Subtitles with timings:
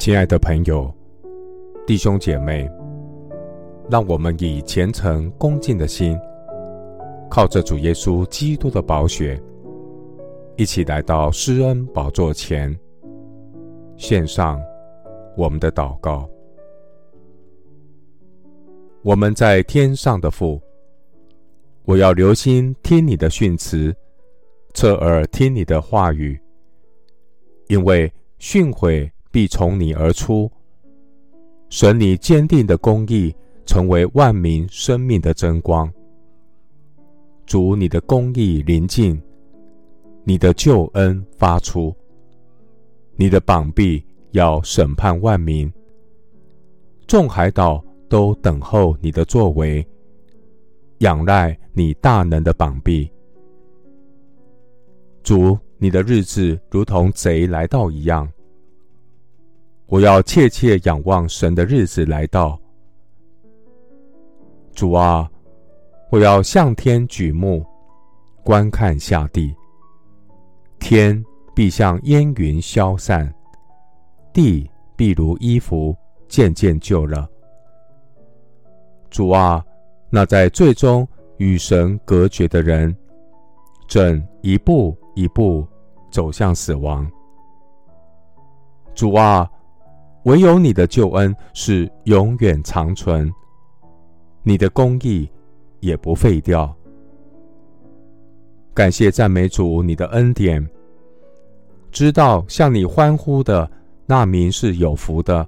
[0.00, 0.90] 亲爱的朋友、
[1.86, 2.66] 弟兄姐妹，
[3.90, 6.18] 让我们以虔诚恭敬的心，
[7.28, 9.38] 靠着主耶稣基督的宝血，
[10.56, 12.74] 一起来到施恩宝座前，
[13.98, 14.58] 献上
[15.36, 16.26] 我们的祷告。
[19.02, 20.58] 我们在天上的父，
[21.84, 23.94] 我要留心听你的训词，
[24.72, 26.40] 侧耳听你的话语，
[27.68, 29.06] 因为训诲。
[29.30, 30.50] 必从你而出，
[31.68, 35.92] 使你坚定的公义成为万民生命的真光。
[37.46, 39.20] 主，你的公义临近，
[40.24, 41.94] 你的救恩发出，
[43.16, 45.72] 你的膀臂要审判万民。
[47.06, 49.86] 众海岛都等候你的作为，
[50.98, 53.10] 仰赖你大能的膀臂。
[55.22, 58.28] 主，你的日子如同贼来到一样。
[59.90, 62.56] 我要切切仰望神的日子来到，
[64.72, 65.28] 主啊，
[66.10, 67.66] 我要向天举目，
[68.44, 69.52] 观看下地。
[70.78, 71.20] 天
[71.56, 73.34] 必像烟云消散，
[74.32, 75.92] 地必如衣服
[76.28, 77.28] 渐渐旧了。
[79.10, 79.60] 主啊，
[80.08, 81.06] 那在最终
[81.38, 82.96] 与神隔绝的人，
[83.88, 85.66] 正一步一步
[86.12, 87.10] 走向死亡。
[88.94, 89.50] 主啊。
[90.24, 93.32] 唯有你的救恩是永远长存，
[94.42, 95.28] 你的公义
[95.80, 96.74] 也不废掉。
[98.74, 100.66] 感谢赞美主，你的恩典，
[101.90, 103.68] 知道向你欢呼的
[104.06, 105.46] 那民是有福的。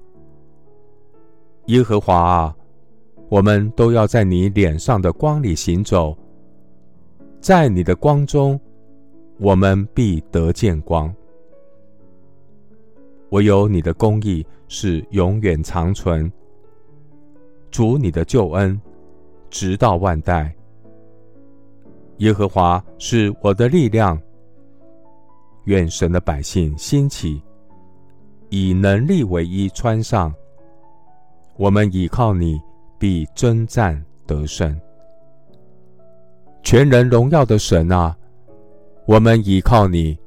[1.66, 2.56] 耶和华啊，
[3.28, 6.16] 我们都要在你脸上的光里行走，
[7.40, 8.58] 在你的光中，
[9.38, 11.14] 我们必得见光。
[13.32, 16.30] 唯有你的公义是永远长存，
[17.70, 18.78] 主你的救恩
[19.48, 20.54] 直到万代。
[22.18, 24.20] 耶和华是我的力量，
[25.64, 27.42] 愿神的百姓兴起，
[28.50, 30.32] 以能力为衣穿上。
[31.56, 32.60] 我们倚靠你，
[32.98, 34.78] 必征战得胜。
[36.62, 38.14] 全人荣耀的神啊，
[39.06, 40.18] 我们倚靠你，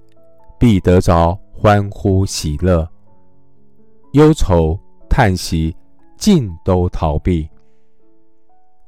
[0.60, 2.90] 必得着欢呼喜乐。
[4.16, 5.76] 忧愁叹息
[6.18, 7.46] 尽都逃避。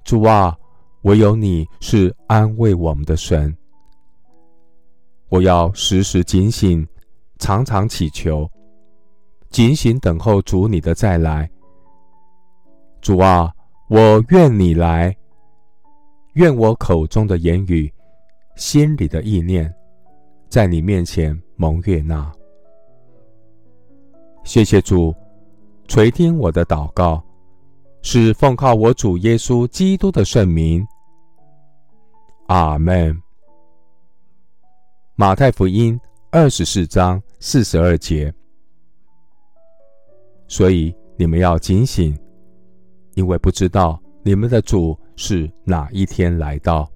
[0.05, 0.57] 主啊，
[1.01, 3.53] 唯有你是安慰我们的神。
[5.27, 6.87] 我要时时警醒，
[7.39, 8.49] 常常祈求，
[9.49, 11.49] 警醒等候主你的再来。
[13.01, 13.51] 主啊，
[13.89, 15.13] 我愿你来，
[16.35, 17.93] 愿我口中的言语，
[18.55, 19.69] 心里的意念，
[20.47, 22.31] 在你面前蒙悦纳。
[24.47, 25.13] 谢谢主
[25.89, 27.21] 垂听我的祷告，
[28.01, 30.87] 是奉靠我主耶稣基督的圣名。
[32.47, 33.21] 阿门。
[35.17, 35.99] 马太福音
[36.31, 38.33] 二十四章四十二节。
[40.47, 42.17] 所以你们要警醒，
[43.15, 46.89] 因为不知道你们的主是哪一天来到。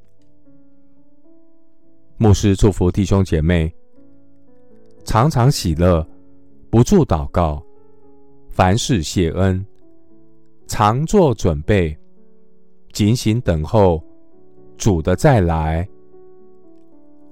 [2.16, 3.69] 牧师祝福弟兄姐妹，
[5.03, 6.07] 常常喜乐。
[6.71, 7.61] 不住祷告，
[8.49, 9.63] 凡事谢恩，
[10.67, 11.95] 常做准备，
[12.93, 14.01] 警醒等候
[14.77, 15.85] 主的再来。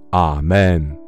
[0.10, 0.99] 阿门。